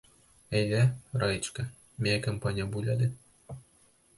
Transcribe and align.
Әйҙә, 0.59 0.79
Раечка, 1.23 1.65
миңә 2.07 2.17
компания 2.29 2.67
бул 2.73 2.91
әле. 2.95 3.11